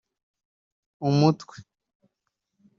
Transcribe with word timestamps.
Umutwe 1.07 1.55